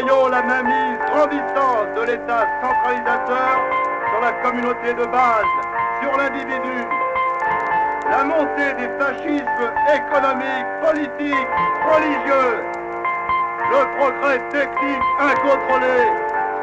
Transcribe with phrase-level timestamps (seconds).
[0.00, 3.60] Voyons la mainmise grandissante de l'État centralisateur
[4.08, 5.44] sur la communauté de base,
[6.00, 6.86] sur l'individu.
[8.10, 11.48] La montée des fascismes économiques, politiques,
[11.84, 12.64] religieux.
[13.70, 16.08] Le progrès technique incontrôlé,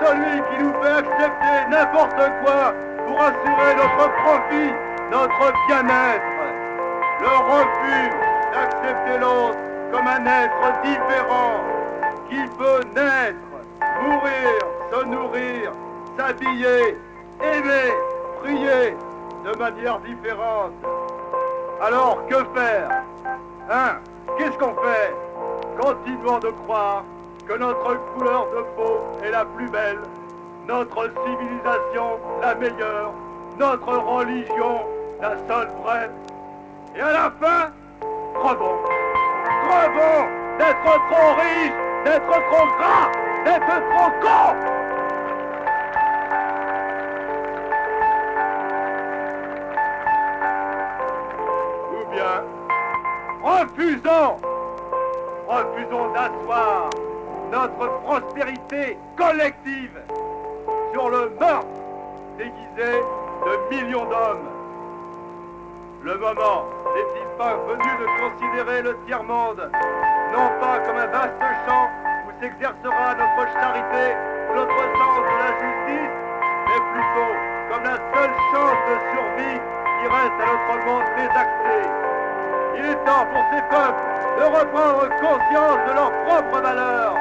[0.02, 2.74] celui qui nous fait accepter n'importe quoi
[3.06, 4.74] pour assurer notre profit,
[5.12, 6.24] notre bien-être.
[7.22, 8.10] Le refus
[8.52, 9.60] d'accepter l'autre
[9.92, 11.77] comme un être différent
[12.30, 13.38] qui peut naître,
[14.02, 14.60] mourir,
[14.92, 15.72] se nourrir,
[16.18, 16.98] s'habiller,
[17.42, 17.94] aimer,
[18.42, 18.96] prier
[19.46, 20.74] de manière différente.
[21.82, 23.04] Alors que faire?
[23.70, 24.00] Hein?
[24.38, 25.16] Qu'est-ce qu'on fait?
[25.80, 27.04] Continuons de croire
[27.48, 30.00] que notre couleur de peau est la plus belle,
[30.68, 33.14] notre civilisation la meilleure,
[33.58, 34.82] notre religion
[35.22, 36.10] la seule vraie.
[36.96, 37.72] Et à la fin,
[38.36, 38.80] crevons.
[39.68, 43.12] Crevons d'être trop riches, d'être trop gras,
[43.44, 44.56] d'être trop cons.
[51.92, 52.44] Ou bien,
[53.44, 54.38] refusons,
[55.48, 56.90] refusons d'asseoir
[57.52, 60.00] notre prospérité collective
[60.94, 61.68] sur le meurtre
[62.38, 63.02] déguisé
[63.46, 64.50] de millions d'hommes.
[66.04, 69.70] Le moment n'est-il pas venu de considérer le tiers-monde
[70.34, 71.90] non pas comme un vaste champ
[72.26, 74.16] où s'exercera notre charité
[74.50, 76.16] ou notre sens de la justice,
[76.68, 77.34] mais plutôt
[77.70, 79.60] comme la seule chance de survie
[80.00, 81.78] qui reste à notre monde désaxé.
[82.78, 84.04] Il est temps pour ces peuples
[84.38, 87.17] de reprendre conscience de leurs propres valeurs.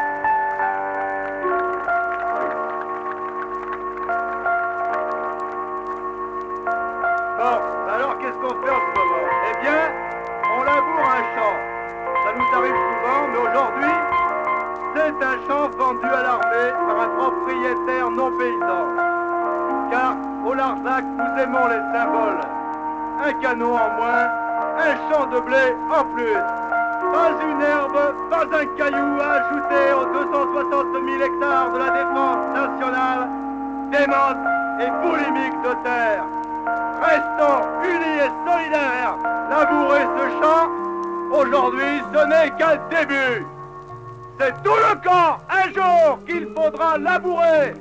[26.17, 32.47] Pas une herbe, pas un caillou à ajouter aux 260 000 hectares de la défense
[32.55, 33.29] nationale,
[33.93, 34.39] démente
[34.81, 36.25] et boulimique de terre.
[37.03, 39.17] Restons unis et solidaires.
[39.51, 40.71] Labourer ce champ,
[41.39, 43.47] aujourd'hui, ce n'est qu'un début.
[44.39, 47.75] C'est tout le camp, un jour, qu'il faudra labourer.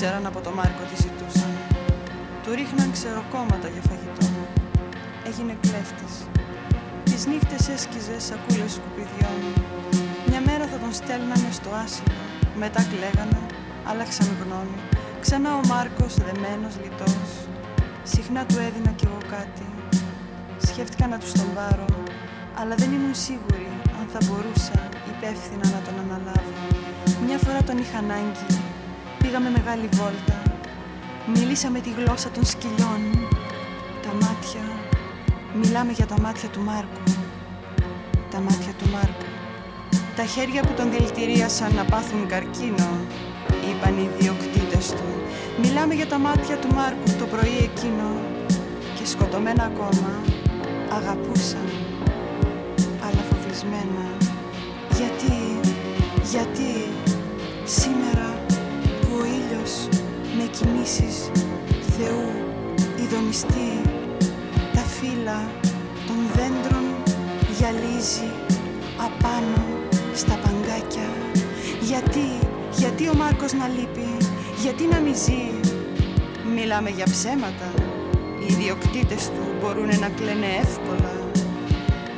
[0.00, 1.52] Ήξεραν από το Μάρκο τι ζητούσαν.
[2.42, 4.26] Του ρίχναν ξεροκόμματα για φαγητό.
[5.28, 6.14] Έγινε κλέφτης.
[7.04, 9.40] Τις νύχτες έσκιζε σακούλες σκουπιδιών.
[10.28, 12.20] Μια μέρα θα τον στέλνανε στο άσυλο.
[12.62, 13.40] Μετά κλαίγανε,
[13.90, 14.80] άλλαξαν γνώμη.
[15.24, 17.32] Ξανά ο Μάρκος δεμένος λιτός.
[18.12, 19.66] Συχνά του έδινα κι εγώ κάτι.
[20.68, 21.88] Σκέφτηκα να τους τον πάρω,
[22.60, 24.78] αλλά δεν ήμουν σίγουρη αν θα μπορούσα
[25.12, 26.79] υπεύθυνα να τον αναλάβω.
[27.26, 28.60] Μια φορά τον είχα ανάγκη.
[29.18, 30.42] Πήγαμε μεγάλη βόλτα.
[31.34, 33.28] Μίλησαμε τη γλώσσα των σκυλιών
[34.02, 34.64] Τα μάτια.
[35.54, 37.02] Μιλάμε για τα μάτια του Μάρκου.
[38.30, 39.30] Τα μάτια του Μάρκου.
[40.16, 42.90] Τα χέρια που τον δηλητηρίασαν να πάθουν καρκίνο
[43.68, 45.08] Είπαν οι διοκτήτες του.
[45.62, 48.08] Μιλάμε για τα μάτια του Μάρκου το πρωί εκείνο.
[48.98, 50.10] Και σκοτωμένα ακόμα
[50.96, 51.68] Αγαπούσαν.
[53.06, 54.06] Αλλά φοβισμένα.
[54.98, 55.60] Γιατί,
[56.30, 56.89] γιατί
[57.72, 58.34] Σήμερα
[60.36, 61.30] με κινήσεις
[61.96, 62.30] Θεού
[63.02, 63.80] ειδονιστή
[64.74, 65.50] τα φύλλα
[66.06, 66.84] των δέντρων
[67.58, 68.30] γυαλίζει
[68.96, 69.64] απάνω
[70.14, 71.08] στα παγκάκια.
[71.80, 72.28] Γιατί,
[72.76, 74.16] γιατί ο Μάρκος να λείπει
[74.62, 75.70] γιατί να μη ζει;
[76.54, 77.68] Μιλάμε για ψέματα.
[78.40, 81.14] Οι ιδιοκτήτες του μπορούν να κλαίνε εύκολα.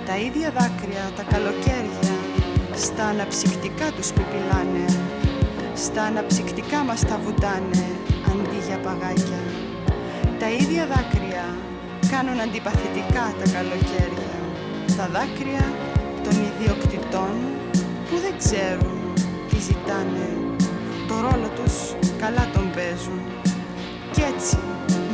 [0.06, 2.14] Τα ίδια δάκρυα τα καλοκαίρια
[2.74, 5.11] στα αναψυκτικά τους πιπιλάνε
[5.86, 7.84] στα αναψυκτικά μας τα βουτάνε
[8.30, 9.42] αντί για παγάκια.
[10.38, 11.44] Τα ίδια δάκρυα
[12.12, 14.34] κάνουν αντιπαθητικά τα καλοκαίρια.
[14.96, 15.66] Τα δάκρυα
[16.24, 17.34] των ιδιοκτητών
[18.06, 18.98] που δεν ξέρουν
[19.48, 20.28] τι ζητάνε.
[21.08, 21.74] Το ρόλο τους
[22.22, 23.20] καλά τον παίζουν.
[24.12, 24.58] Κι έτσι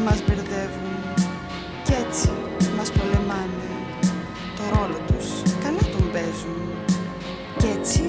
[0.04, 0.94] μας μπερδεύουν.
[1.84, 2.30] Κι έτσι
[2.76, 3.68] μας πολεμάνε.
[4.56, 5.28] Το ρόλο τους
[5.64, 6.58] καλά τον παίζουν.
[7.58, 8.02] Κι έτσι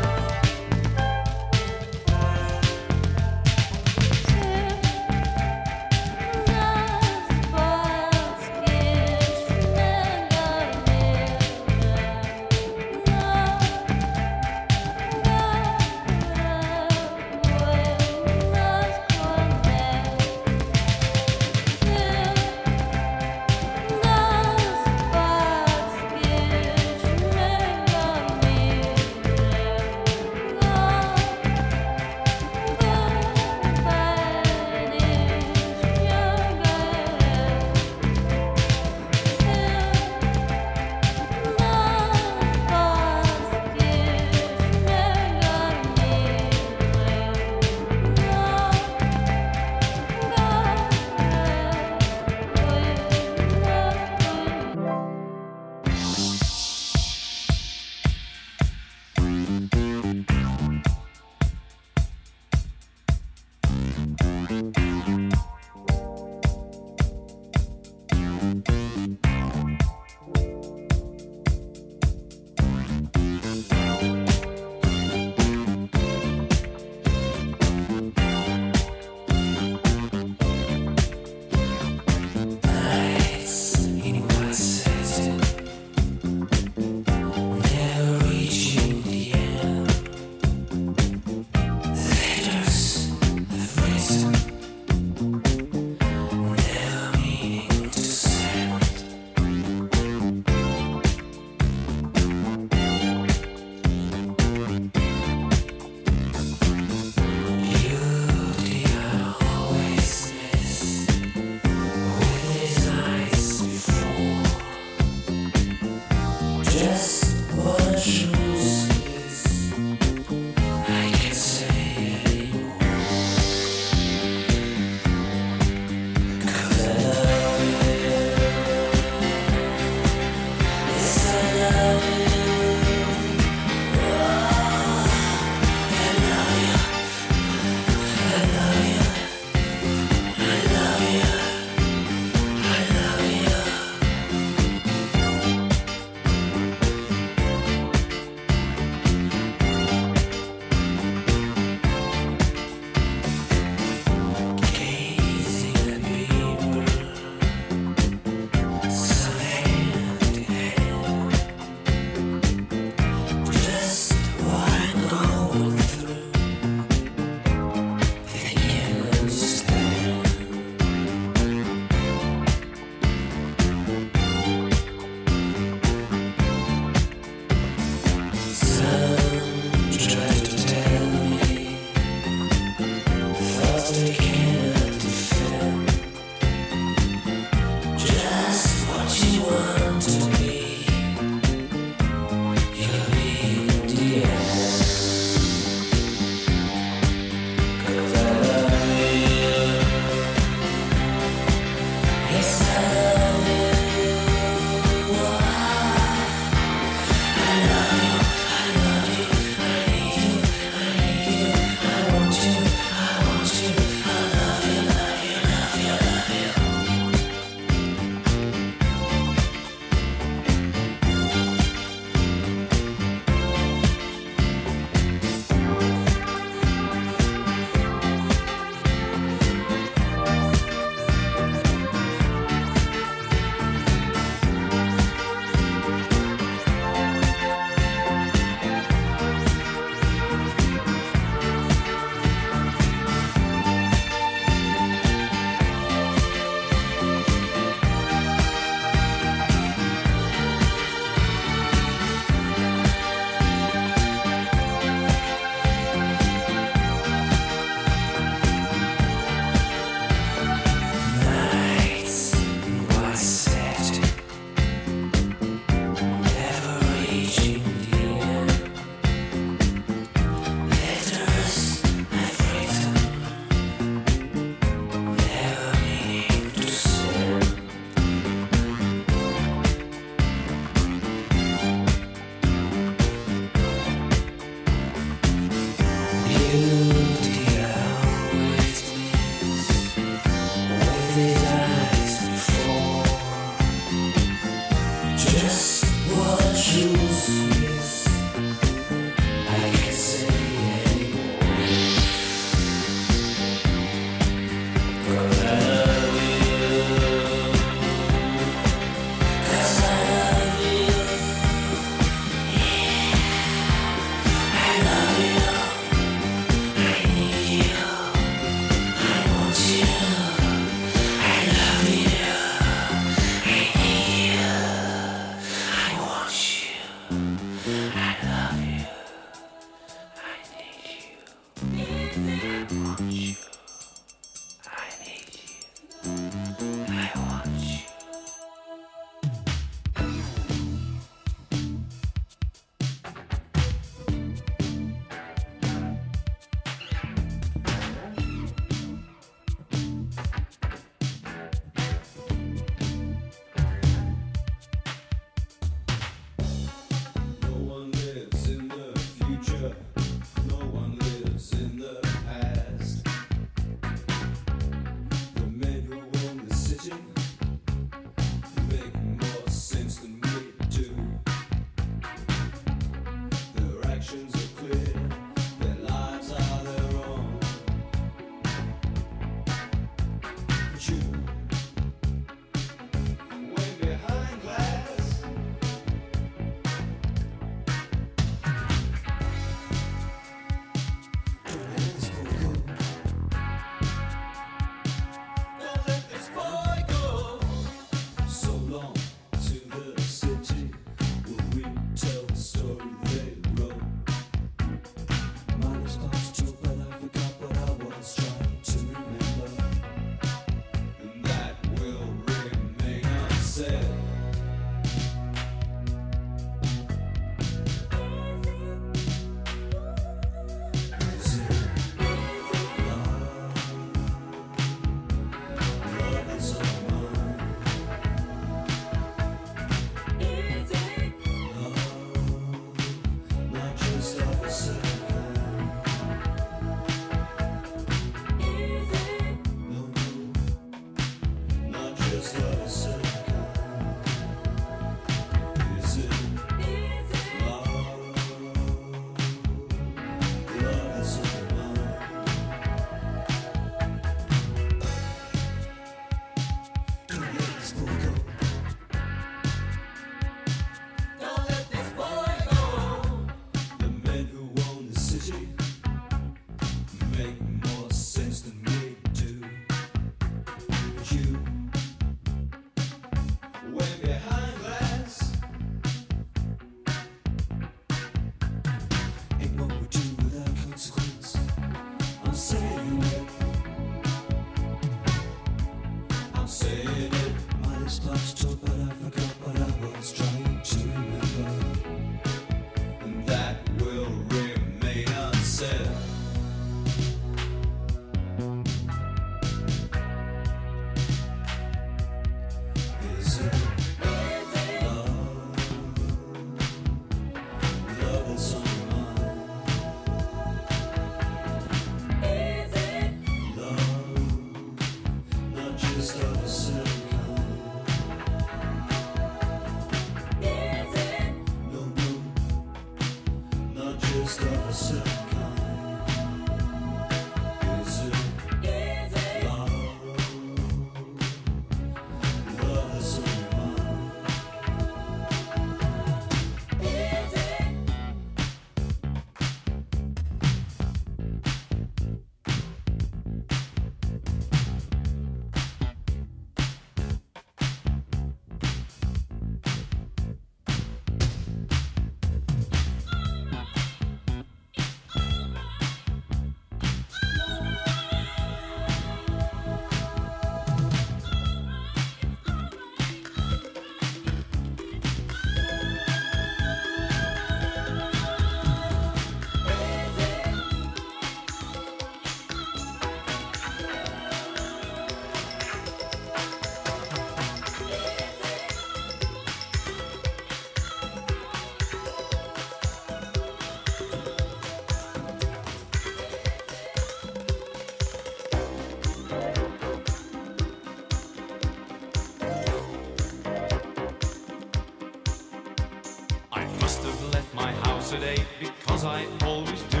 [598.08, 600.00] today because I always do.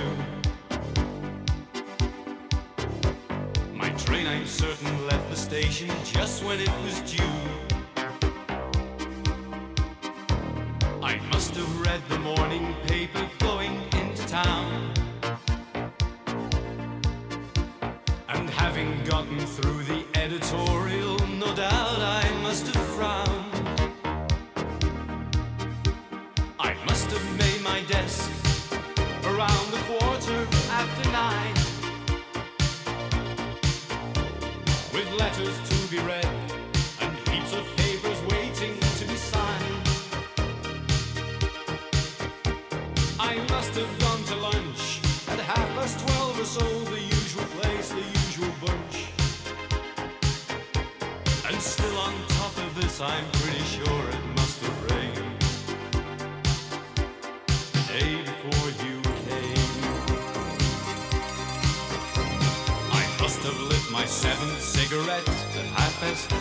[3.74, 7.67] My train, I'm certain, left the station just when it was due.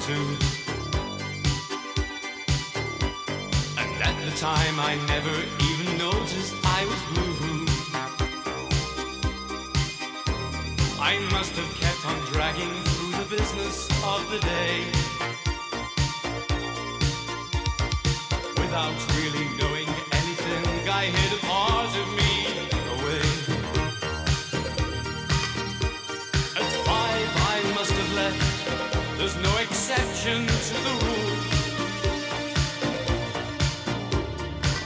[0.08, 0.38] too.
[3.78, 5.36] And at the time, I never
[5.70, 7.66] even noticed I was blue.
[11.02, 15.17] I must have kept on dragging through the business of the day.
[30.28, 31.38] exception to the rule.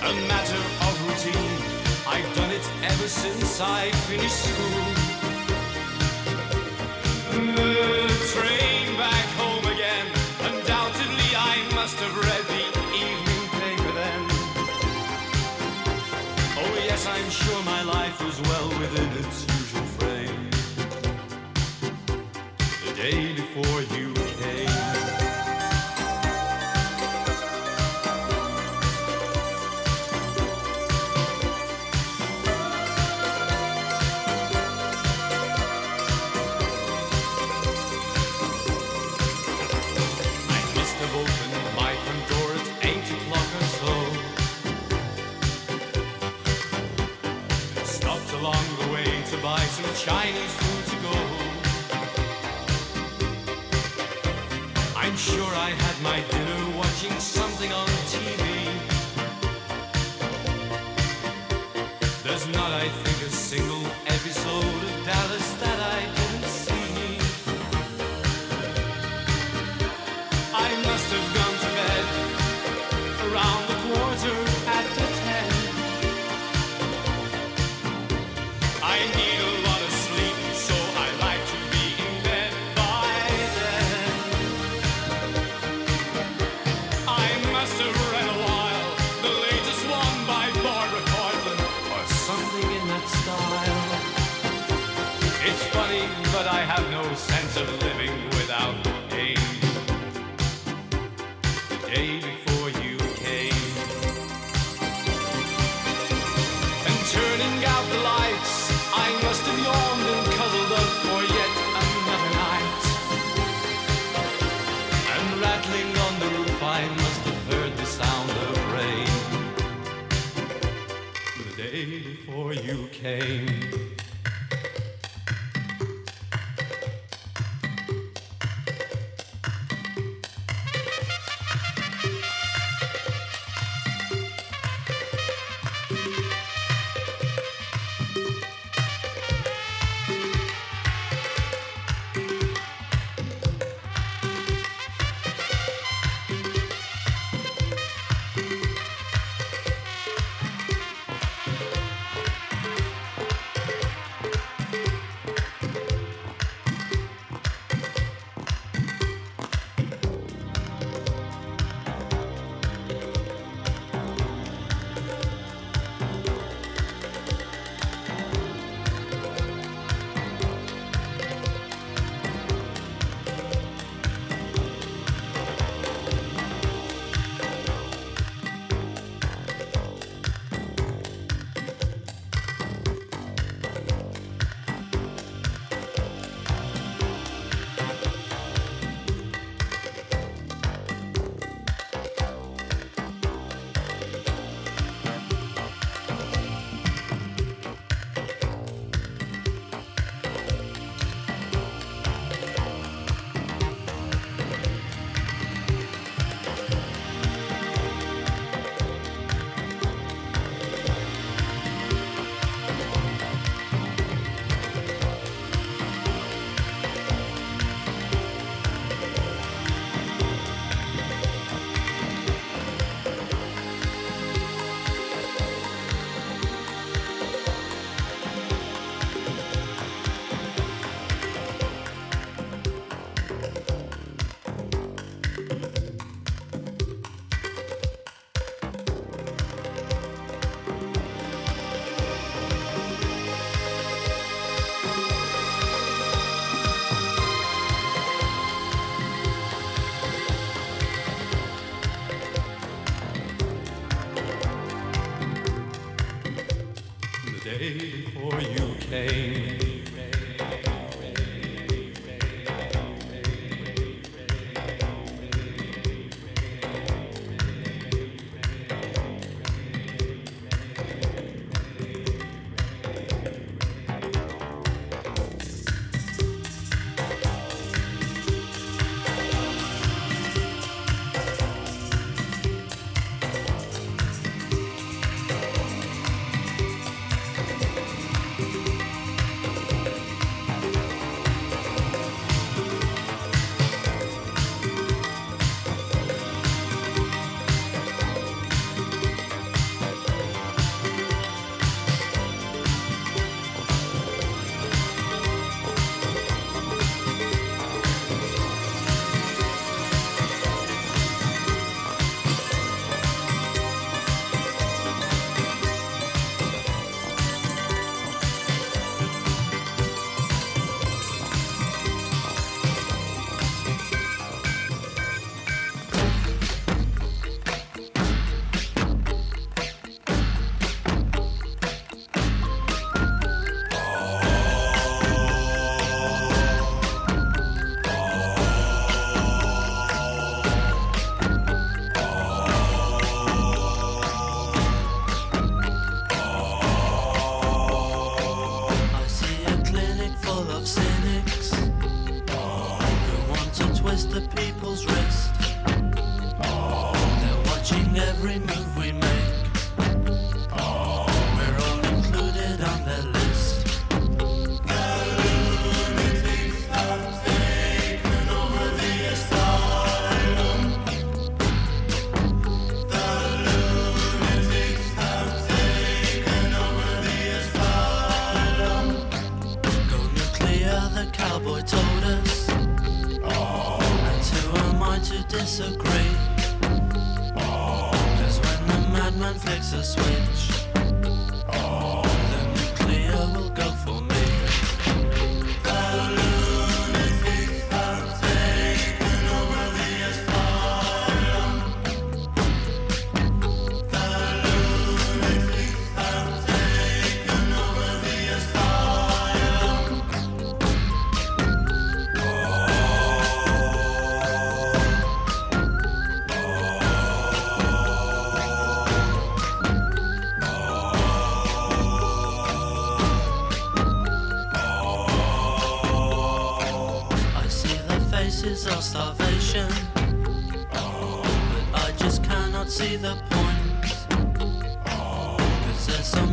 [0.03, 1.61] A matter of routine.
[2.07, 4.50] I've done it ever since I finished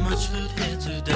[0.09, 1.13] much loot here today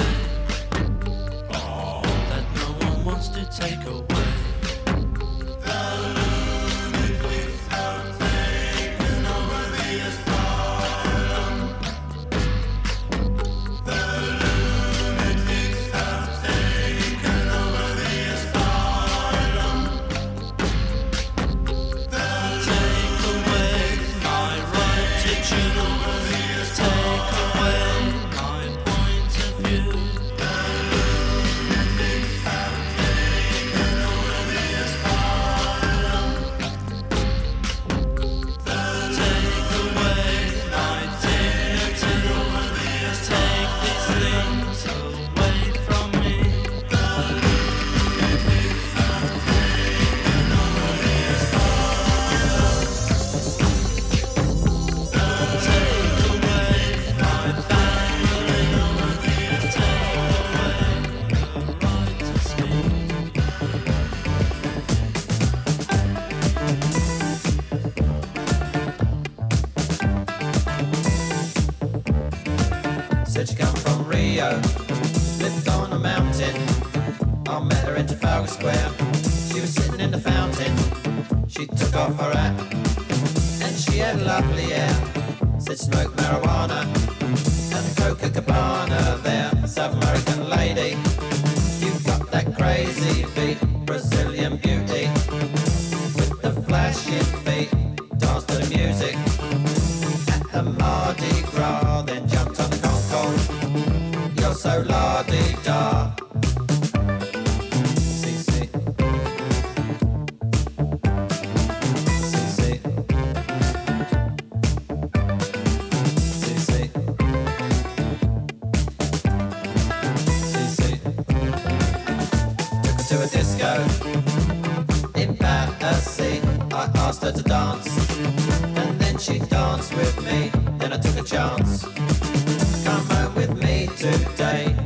[2.29, 4.42] that no one wants to take away.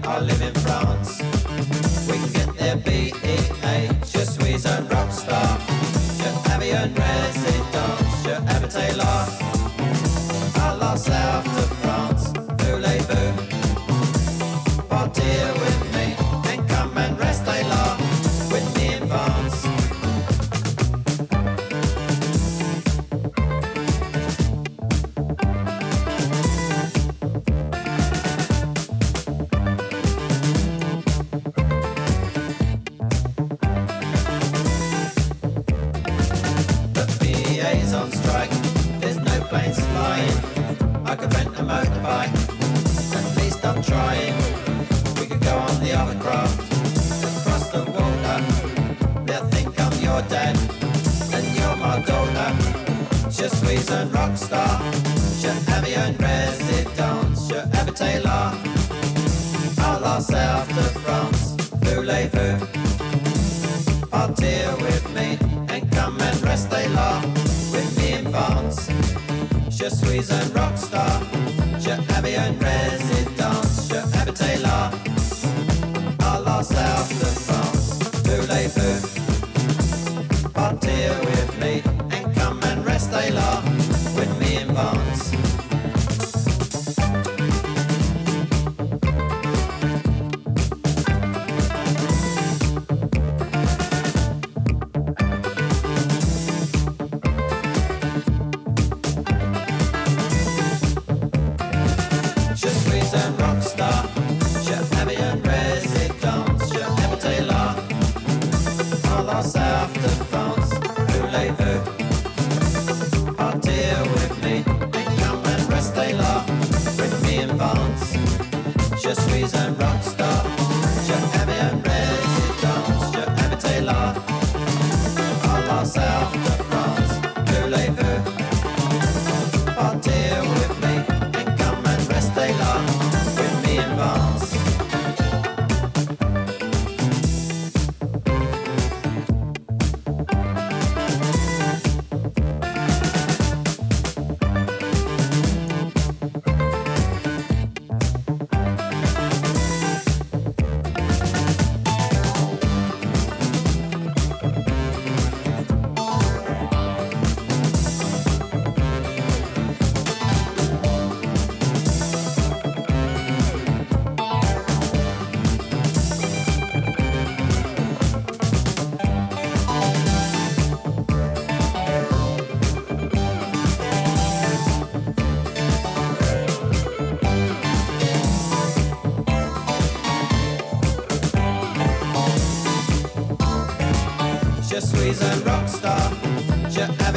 [0.03, 1.21] I live in France.
[2.09, 2.55] We can get
[4.11, 5.57] just squeeze and rock star.
[6.17, 7.56] Just have your own.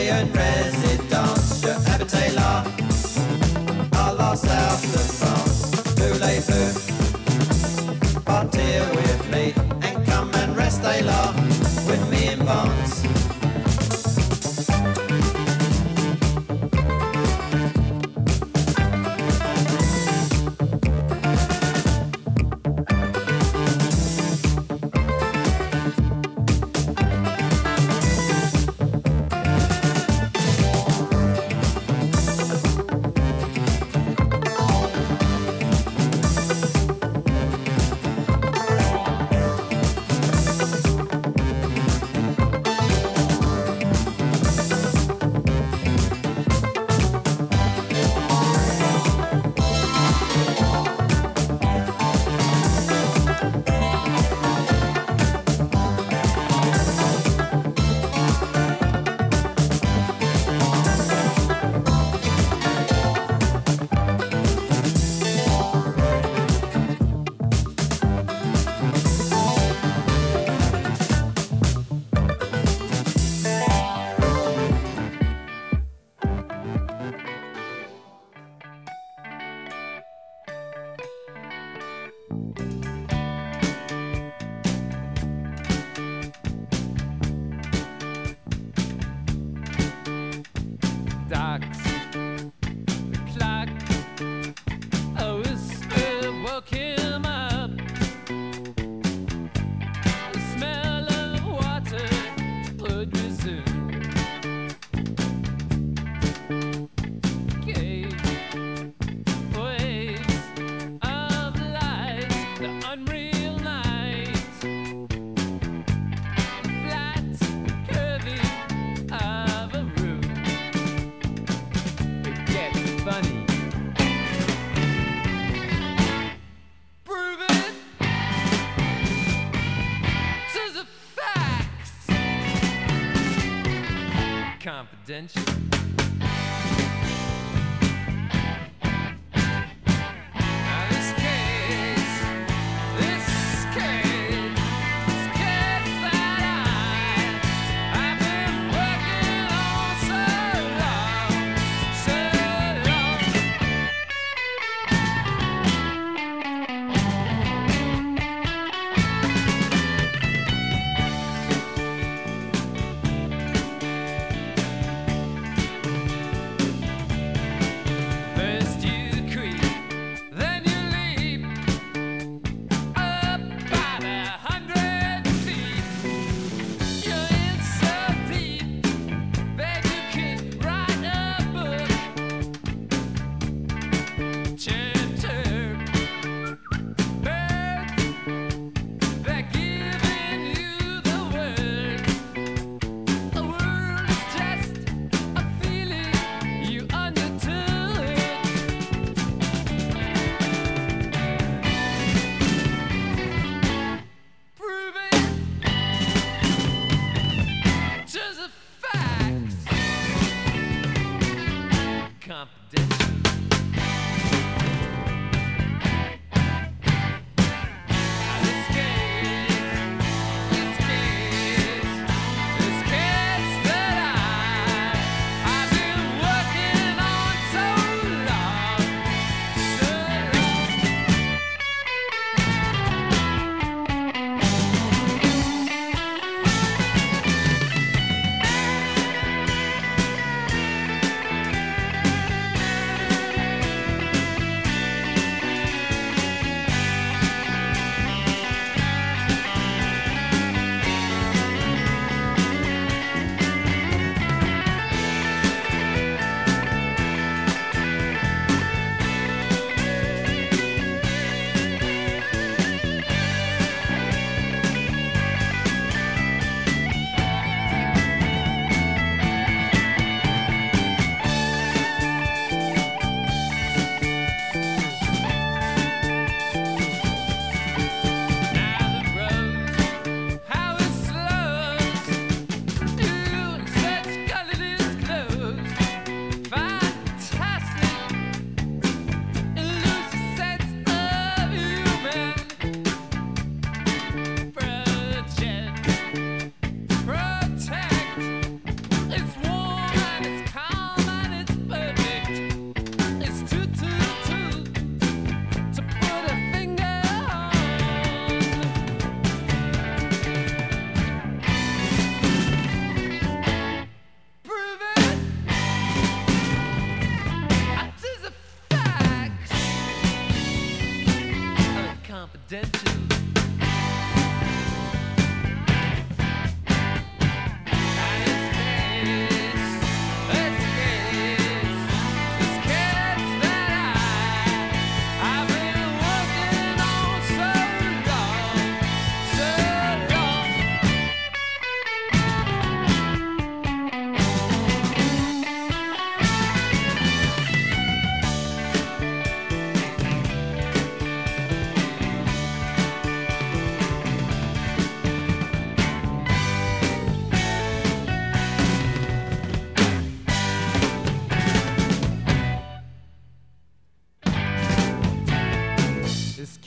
[0.00, 0.59] happy and red.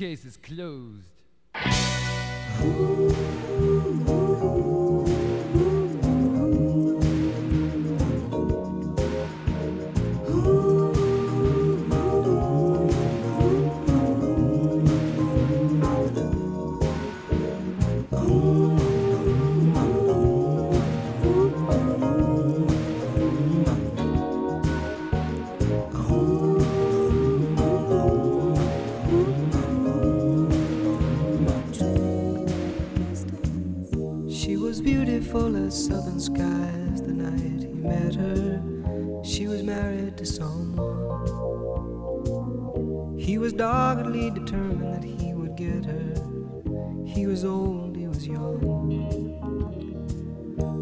[0.03, 1.07] case is closed.
[35.73, 38.61] southern skies the night he met her.
[39.23, 40.93] She was married to someone.
[43.17, 46.13] He was doggedly determined that he would get her.
[47.05, 48.59] He was old, he was young.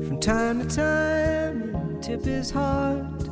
[0.05, 3.29] From time to time, he'd tip his heart,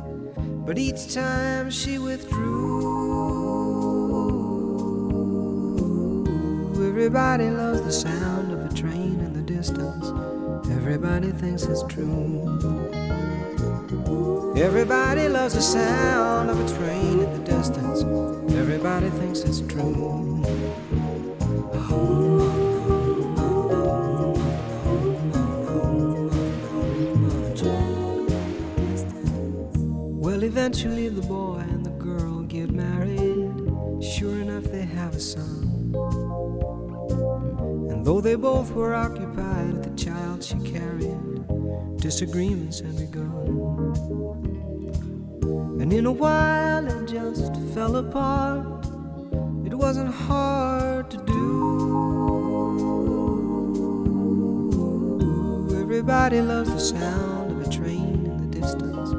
[0.64, 2.70] but each time she withdrew.
[6.88, 10.10] Everybody loves the sound of a train in the distance
[10.92, 12.42] everybody thinks it's true.
[14.56, 18.02] Everybody loves the sound of a train in the distance.
[18.56, 20.42] Everybody thinks it's true.
[30.20, 33.52] Well, eventually the boy and the girl get married.
[34.02, 35.94] Sure enough, they have a son.
[37.90, 39.29] And though they both were occupied,
[41.00, 43.30] carried, disagreements had begun.
[45.80, 48.86] And in a while, it just fell apart.
[49.64, 51.40] It wasn't hard to do.
[55.80, 59.10] Everybody loves the sound of a train in the distance.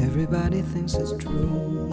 [0.00, 1.90] Everybody thinks it's true.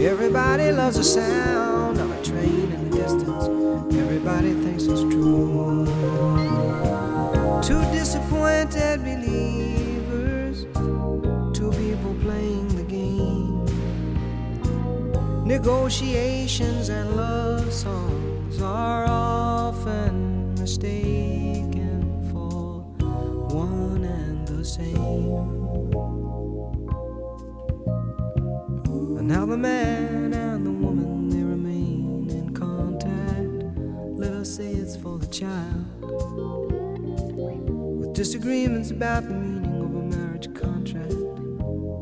[0.00, 3.46] Everybody loves the sound of a train in the distance.
[3.94, 5.86] Everybody thinks it's true.
[7.62, 10.66] Two disappointed believers,
[11.56, 13.64] two people playing the game.
[15.44, 22.82] Negotiations and love songs are often mistaken for
[23.54, 24.96] one and the same.
[29.18, 33.48] And now the man and the woman they remain in contact.
[34.18, 36.65] Let us say it's for the child.
[38.26, 41.14] Disagreements about the meaning of a marriage contract,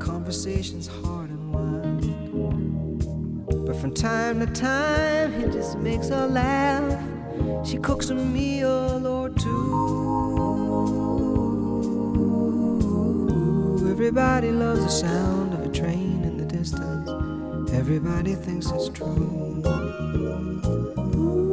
[0.01, 2.01] conversations hard and wild.
[3.67, 6.99] But from time to time, he just makes her laugh.
[7.67, 9.51] She cooks a meal or two.
[13.91, 17.11] Everybody loves the sound of a train in the distance.
[17.71, 19.61] Everybody thinks it's true.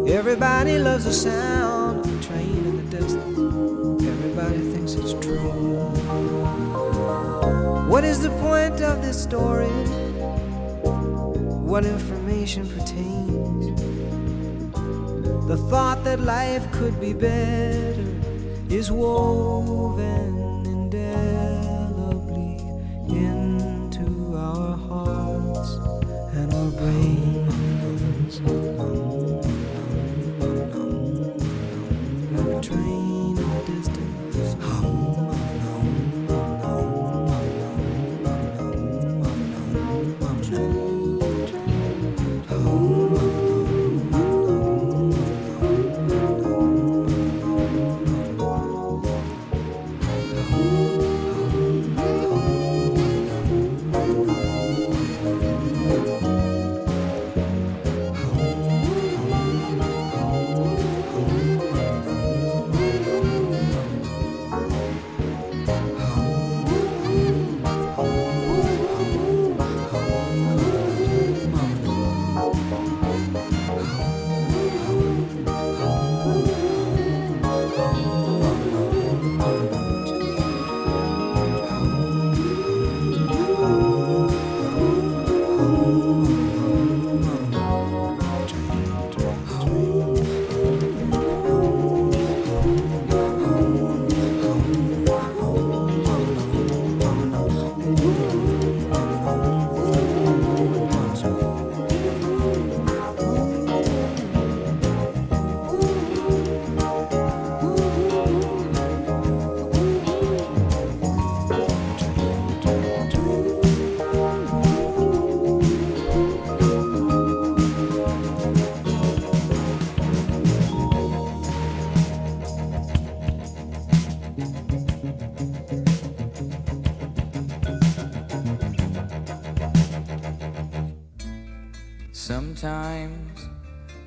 [0.08, 3.91] Everybody loves the sound of a train in the distance.
[4.52, 5.38] Everybody thinks it's true.
[7.88, 9.70] What is the point of this story?
[11.72, 13.82] What information pertains?
[15.48, 17.96] The thought that life could be better
[18.70, 19.91] is woven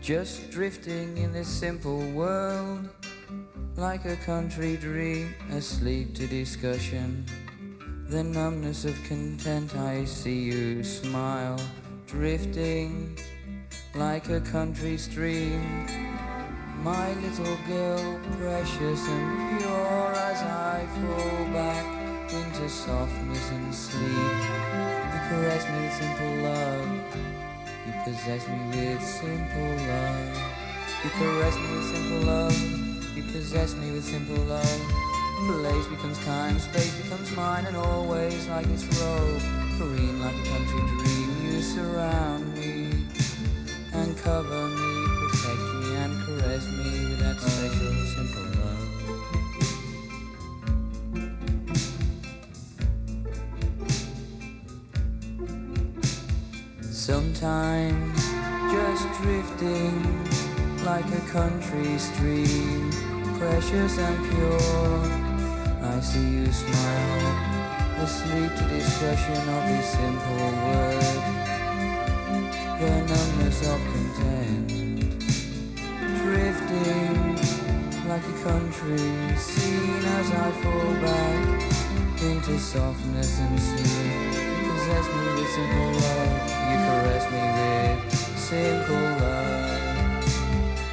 [0.04, 2.86] just drifting in this simple world,
[3.74, 7.24] like a country dream asleep to discussion.
[8.10, 11.58] The numbness of content, I see you smile,
[12.06, 13.16] drifting
[13.94, 15.86] like a country stream.
[16.82, 24.36] My little girl, precious and pure as I fall back into softness and sleep.
[25.12, 27.24] You caress me with simple love.
[27.86, 30.36] You possess me with simple love.
[31.04, 33.16] You caress me with simple love.
[33.16, 34.80] You possess me with simple love.
[35.46, 39.42] Place becomes time, space becomes mine, and always like this robe,
[39.76, 41.30] green like a country dream.
[41.44, 42.88] You surround me
[43.92, 48.43] and cover me, protect me and caress me with that special simple
[57.44, 58.24] Sometimes
[58.72, 60.00] just drifting
[60.82, 62.90] like a country stream,
[63.38, 65.00] precious and pure.
[65.82, 71.22] I see you smile, asleep to discussion of this simple word.
[72.80, 74.68] The numbness of content,
[76.22, 77.14] drifting
[78.08, 84.43] like a country scene as I fall back into softness and sleep.
[84.84, 86.28] Possess me with simple love.
[86.68, 89.80] You caress me with simple love.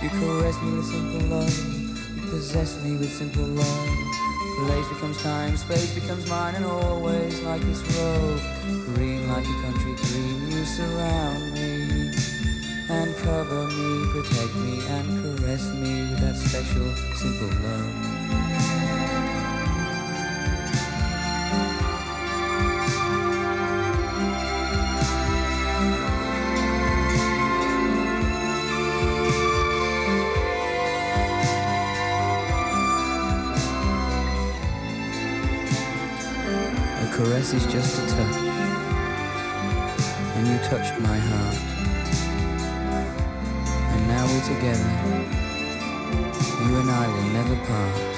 [0.02, 1.58] You caress me with simple love.
[2.16, 3.90] You possess me with simple love.
[4.66, 8.40] Place becomes time, space becomes mine, and always like this road.
[8.96, 12.14] Green like a country dream, you surround me
[12.88, 18.11] and cover me, protect me, and caress me with that special, simple love.
[37.52, 38.36] Caress is just a touch,
[40.36, 41.58] and you touched my heart.
[43.92, 44.92] And now we're together.
[46.66, 48.11] You and I will never part.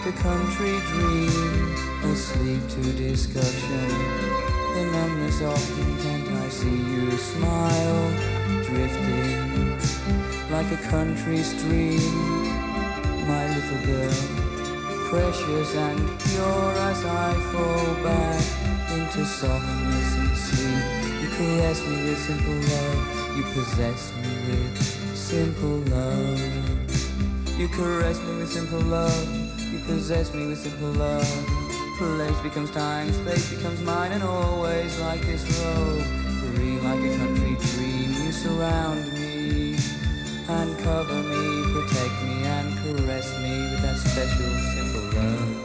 [0.00, 1.74] Like a country dream,
[2.04, 3.88] asleep to discussion.
[4.74, 8.10] The numbness of content, I see you smile,
[8.64, 9.76] drifting
[10.50, 12.00] like a country stream,
[13.28, 14.14] my little girl,
[15.10, 18.42] precious and pure as I fall back
[18.96, 21.20] into softness and sleep.
[21.20, 27.58] You caress me with simple love, you possess me with simple love.
[27.58, 29.49] You caress me with simple love,
[29.90, 31.26] Possess me with simple love.
[31.98, 36.04] Place becomes time, space becomes mine, and always like this road.
[36.54, 39.76] Green like a country dream, you surround me
[40.48, 45.59] and cover me, protect me and caress me with that special simple love.